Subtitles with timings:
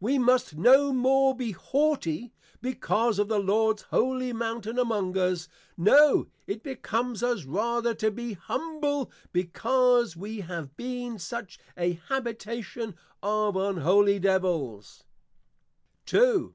[0.00, 2.32] We must no more be Haughty,
[2.62, 8.32] because of the Lords Holy Mountain among us; No it becomes us rather to be,
[8.32, 15.04] Humble, because we have been such an Habitation of Unholy Devils!
[16.06, 16.54] _II.